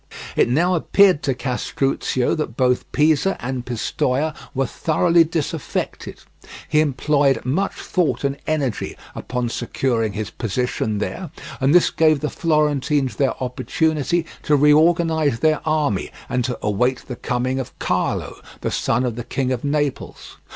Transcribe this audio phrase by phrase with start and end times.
[0.35, 6.23] It now appeared to Castruccio that both Pisa and Pistoia were thoroughly disaffected;
[6.67, 11.29] he employed much thought and energy upon securing his position there,
[11.59, 17.15] and this gave the Florentines their opportunity to reorganize their army, and to await the
[17.15, 20.37] coming of Carlo, the son of the King of Naples.